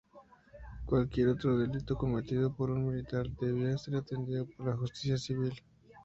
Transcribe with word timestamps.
Cualquier 0.87 1.27
otro 1.27 1.59
delito 1.59 1.95
cometido 1.95 2.51
por 2.55 2.71
un 2.71 2.87
militar 2.87 3.27
debía 3.39 3.77
ser 3.77 3.97
atendido 3.97 4.47
por 4.47 4.65
la 4.65 4.75
justicia 4.75 5.15
civil. 5.15 5.61